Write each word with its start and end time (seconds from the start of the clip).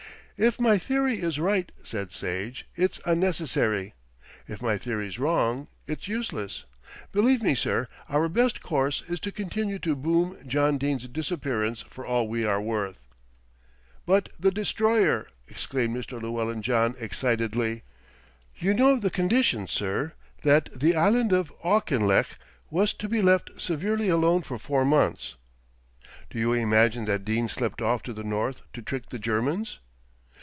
"If 0.43 0.59
my 0.59 0.79
theory 0.79 1.19
is 1.21 1.37
right," 1.39 1.71
said 1.83 2.11
Sage, 2.11 2.65
"it's 2.73 2.99
unnecessary. 3.05 3.93
If 4.47 4.59
my 4.59 4.75
theory's 4.75 5.19
wrong, 5.19 5.67
it's 5.85 6.07
useless. 6.07 6.65
Believe 7.11 7.43
me, 7.43 7.53
sir, 7.53 7.87
our 8.09 8.27
best 8.27 8.63
course 8.63 9.03
is 9.07 9.19
to 9.19 9.31
continue 9.31 9.77
to 9.77 9.95
boom 9.95 10.35
John 10.47 10.79
Dene's 10.79 11.07
disappearance 11.07 11.81
for 11.81 12.03
all 12.07 12.27
we 12.27 12.43
are 12.43 12.59
worth." 12.59 12.97
"But 14.07 14.29
the 14.39 14.49
Destroyer!" 14.49 15.27
exclaimed 15.47 15.95
Mr. 15.95 16.19
Llewellyn 16.19 16.63
John 16.63 16.95
excitedly. 16.99 17.83
"You 18.57 18.73
know 18.73 18.97
the 18.97 19.11
conditions, 19.11 19.69
sir, 19.71 20.13
that 20.41 20.69
the 20.73 20.95
island 20.95 21.33
of 21.33 21.53
Auchinlech 21.63 22.39
was 22.71 22.95
to 22.95 23.07
be 23.07 23.21
left 23.21 23.51
severely 23.61 24.09
alone 24.09 24.41
for 24.41 24.57
four 24.57 24.85
months." 24.85 25.35
"Do 26.31 26.39
you 26.39 26.51
imagine 26.53 27.05
that 27.05 27.25
Dene 27.25 27.47
slipped 27.47 27.79
off 27.83 28.01
to 28.01 28.11
the 28.11 28.23
north 28.23 28.61
to 28.73 28.81
trick 28.81 29.09
the 29.09 29.19
Germans?" 29.19 29.77